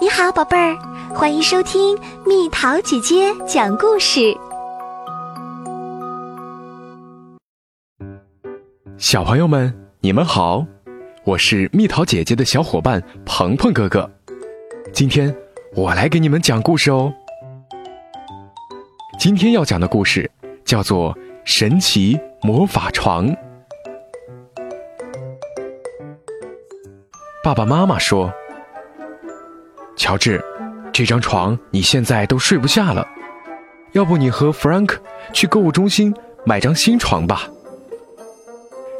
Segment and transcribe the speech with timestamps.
[0.00, 0.78] 你好，宝贝儿，
[1.12, 4.32] 欢迎收听蜜桃姐姐讲故事。
[8.96, 10.64] 小朋友们，你们好，
[11.24, 14.08] 我是蜜桃姐姐的小伙伴鹏鹏哥哥。
[14.92, 15.34] 今天
[15.74, 17.12] 我来给你们讲故事哦。
[19.18, 20.30] 今天要讲的故事
[20.64, 21.12] 叫做
[21.44, 23.26] 《神奇魔法床》。
[27.42, 28.32] 爸爸妈妈说
[30.08, 30.42] ：“乔治，
[30.90, 33.06] 这张床你现在都睡不下了，
[33.92, 34.96] 要不你和 Frank
[35.34, 36.14] 去购物中心
[36.46, 37.46] 买张新床吧。”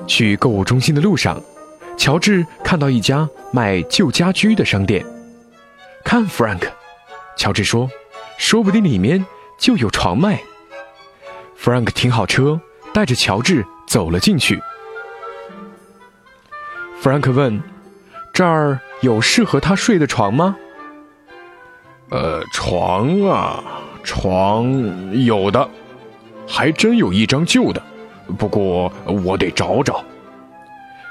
[0.07, 1.43] 去购物中心的路上，
[1.97, 5.03] 乔治看到一家卖旧家居的商店。
[6.05, 6.69] 看，Frank，
[7.39, 7.89] 乔治说
[8.37, 9.25] ：“说不定里面
[9.59, 10.39] 就有床卖。
[11.59, 12.61] ”Frank 停好车，
[12.93, 14.61] 带着乔治走了进去。
[17.03, 17.59] Frank 问。
[18.31, 20.55] 这儿有适合他睡的床吗？
[22.11, 23.63] 呃，床啊，
[24.03, 25.69] 床有的，
[26.47, 27.83] 还真有一张旧的，
[28.39, 30.03] 不过我得找找。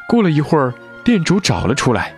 [0.10, 2.16] 过了一会儿，店主找了出来。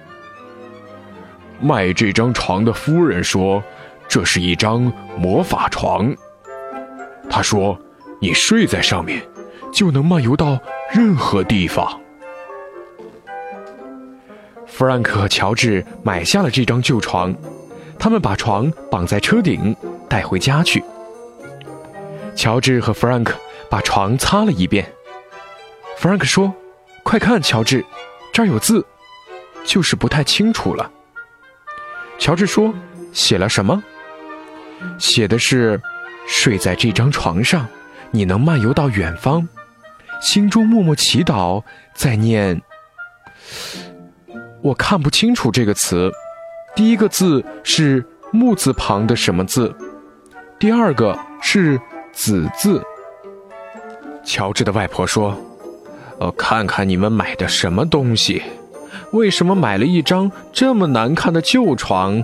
[1.60, 3.62] 卖这张床的夫人说
[4.08, 4.82] ：“这是一张
[5.18, 6.16] 魔法床。”
[7.30, 7.78] 他说
[8.22, 9.22] ：“你睡在上面，
[9.74, 10.58] 就能漫游到
[10.94, 11.86] 任何地方。”
[14.72, 17.36] Frank 和乔治买下了这张旧床，
[18.00, 19.76] 他们把床绑在车顶，
[20.08, 20.84] 带回家去。
[22.36, 23.34] 乔治和 Frank
[23.70, 24.90] 把床擦了一遍。
[26.00, 26.54] Frank 说
[27.04, 27.84] ：“快看，乔治，
[28.32, 28.86] 这儿有字，
[29.66, 30.90] 就是不太清楚了。”
[32.18, 32.74] 乔治说
[33.12, 33.84] ：“写了什么？”
[34.98, 35.82] 写的是
[36.26, 37.68] ：“睡在这张床上，
[38.12, 39.46] 你能漫游到远方，
[40.22, 41.62] 心中默默祈祷，
[41.94, 42.62] 在念。”
[44.62, 46.10] 我看不清楚这个词，
[46.76, 49.76] 第一个字是木字旁的什么字？
[50.58, 51.80] 第二个是
[52.14, 52.82] 子字。
[54.24, 55.36] 乔治的外婆说
[56.20, 58.44] ：“呃，看看你们买的什么东西？
[59.12, 62.24] 为什么买了一张这么难看的旧床？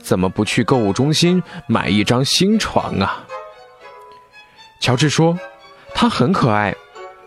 [0.00, 3.26] 怎么不去购物中心买一张新床啊？”
[4.80, 5.36] 乔治说
[5.94, 6.74] ：“它很可爱，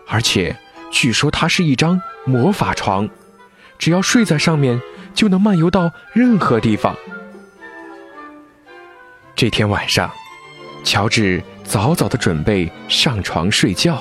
[0.08, 0.56] 而且
[0.90, 3.08] 据说它是一张魔法床。”
[3.82, 4.80] 只要睡在上面，
[5.12, 6.94] 就能漫游到任何地方。
[9.34, 10.08] 这天晚上，
[10.84, 14.00] 乔治早早的准备上床睡觉。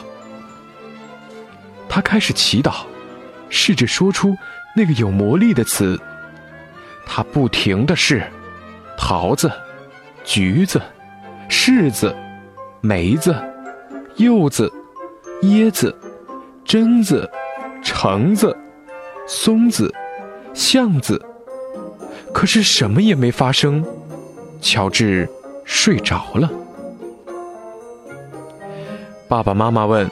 [1.90, 2.86] 他开始祈祷，
[3.50, 4.38] 试着说出
[4.76, 6.00] 那个有魔力的词。
[7.08, 8.22] 他不停的试：
[8.96, 9.52] 桃子、
[10.24, 10.80] 橘子、
[11.50, 12.16] 柿子、
[12.82, 13.36] 梅子、
[14.18, 14.72] 柚子、
[15.42, 15.98] 椰子、
[16.64, 17.28] 榛子、
[17.82, 18.56] 橙子。
[19.34, 19.96] 松子，
[20.54, 21.26] 橡子，
[22.34, 23.82] 可是什么也没发生。
[24.60, 25.28] 乔治
[25.64, 26.52] 睡着了。
[29.30, 30.12] 爸爸妈妈问：“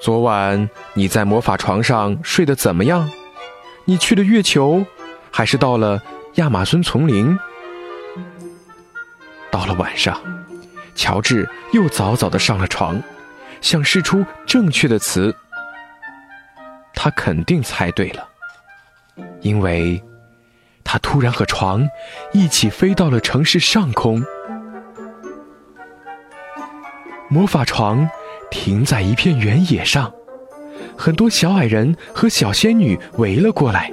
[0.00, 3.10] 昨晚你在魔法床上睡得怎么样？
[3.84, 4.82] 你去了月球，
[5.30, 6.02] 还是到了
[6.36, 7.38] 亚马孙丛林？”
[9.52, 10.18] 到了晚上，
[10.94, 13.02] 乔治又早早的上了床，
[13.60, 15.36] 想试出正确的词。
[17.00, 18.28] 他肯定猜对了，
[19.40, 20.02] 因为
[20.82, 21.88] 他突然和床
[22.32, 24.20] 一起飞到了城市上空。
[27.28, 28.10] 魔法床
[28.50, 30.12] 停在一片原野上，
[30.96, 33.92] 很多小矮人和小仙女围了过来。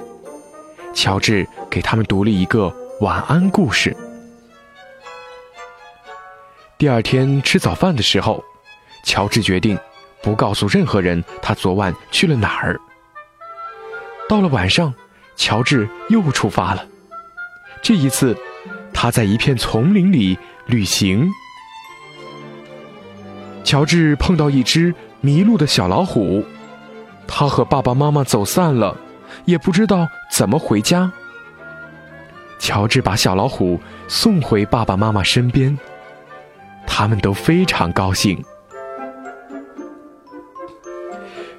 [0.92, 3.96] 乔治给他们读了一个晚安故事。
[6.76, 8.42] 第二天吃早饭的时候，
[9.04, 9.78] 乔治决定
[10.24, 12.76] 不告诉任何人他昨晚去了哪儿。
[14.28, 14.92] 到了晚上，
[15.36, 16.84] 乔治又出发了。
[17.80, 18.36] 这一次，
[18.92, 21.30] 他在一片丛林里旅行。
[23.62, 26.44] 乔治碰到一只迷路的小老虎，
[27.26, 28.96] 他和爸爸妈妈走散了，
[29.44, 31.12] 也不知道怎么回家。
[32.58, 35.78] 乔治把小老虎送回爸爸妈妈身边，
[36.86, 38.42] 他们都非常高兴。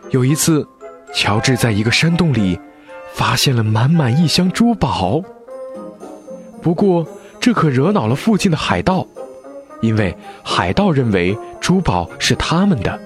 [0.09, 0.67] 有一次。
[1.13, 2.59] 乔治在一个山洞里
[3.13, 5.21] 发现了满满一箱珠宝，
[6.62, 7.07] 不过
[7.39, 9.07] 这可惹恼了附近的海盗，
[9.81, 13.00] 因为海盗认为珠宝是他们的。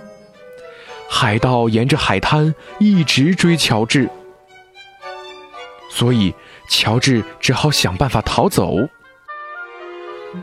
[1.09, 4.09] 海盗沿着海滩一直追乔治，
[5.89, 6.33] 所以
[6.69, 8.77] 乔治只好想办法逃走。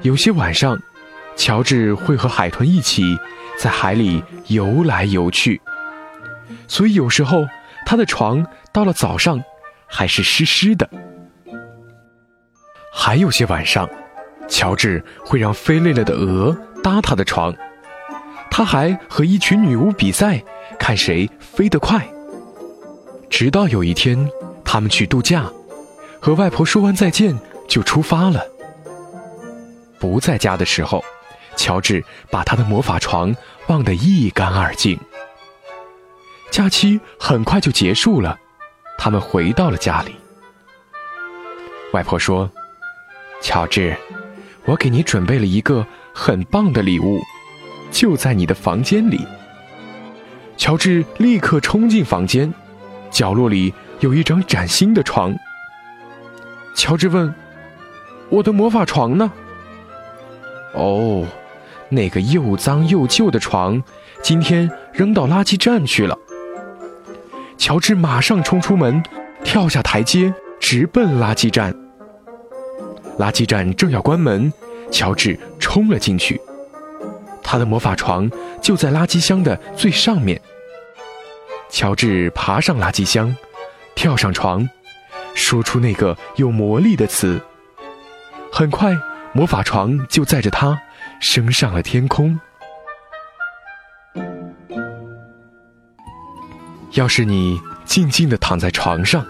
[0.03, 0.79] 有些晚上，
[1.37, 3.17] 乔治会和海豚一起
[3.59, 5.61] 在海里游来游去，
[6.67, 7.47] 所以有时候。
[7.87, 9.43] 他的床到了早上
[9.87, 10.87] 还是湿湿的。
[12.93, 13.89] 还有些晚上，
[14.47, 17.55] 乔治会让飞累了的鹅搭他的床。
[18.51, 20.43] 他还和一群女巫比赛，
[20.79, 22.07] 看谁飞得快。
[23.31, 24.29] 直到有一天，
[24.63, 25.51] 他们去度假，
[26.21, 28.45] 和外婆说完再见就出发了。
[29.99, 31.03] 不在家的时候，
[31.57, 33.35] 乔治把他的魔法床
[33.69, 35.01] 忘得一干二净。
[36.59, 38.37] 假期很快就结束了，
[38.99, 40.17] 他们回到了家里。
[41.93, 42.51] 外婆说
[43.41, 43.97] ：“乔治，
[44.65, 47.21] 我给你准备了一个很棒的礼物，
[47.93, 49.25] 就在你的房间里。”
[50.59, 52.53] 乔治立刻冲进房间，
[53.09, 55.33] 角落里有一张崭新的床。
[56.75, 57.33] 乔治问
[58.31, 59.31] ：“我的魔法床呢？”
[60.75, 61.25] 哦，
[61.89, 63.81] 那个又脏又旧的床，
[64.25, 66.19] 今天扔到垃圾站去了。
[67.69, 69.03] 乔治马上冲出门，
[69.45, 71.71] 跳下台阶，直奔垃圾站。
[73.19, 74.51] 垃圾站正要关门，
[74.91, 76.41] 乔治冲了进去。
[77.43, 78.27] 他的魔法床
[78.63, 80.41] 就在垃圾箱的最上面。
[81.69, 83.37] 乔治爬上垃圾箱，
[83.95, 84.67] 跳上床，
[85.35, 87.39] 说出那个有魔力的词。
[88.51, 88.97] 很快。
[89.35, 90.81] 魔法床就载着他
[91.21, 92.41] 升上了天空。
[96.93, 99.25] 要是你静静的躺在床上，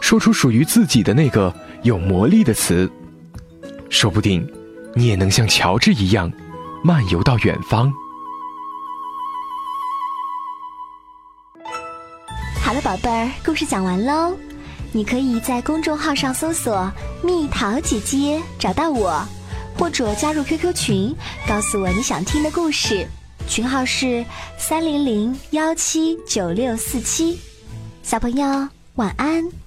[0.00, 2.90] 说出属于自己的那个有魔力的词，
[3.88, 4.46] 说不定
[4.94, 6.32] 你也能像乔治一样
[6.82, 7.92] 漫游到远方。
[12.62, 14.36] 好了，宝贝儿，故事讲完喽。
[14.92, 16.90] 你可以在公众号上搜索
[17.22, 19.22] “蜜桃姐姐”找到我，
[19.78, 21.14] 或者加入 QQ 群，
[21.46, 23.06] 告诉我你想听的故事。
[23.48, 24.24] 群号是
[24.58, 27.38] 三零零幺七九六四七。
[28.02, 29.65] 小朋友，晚安。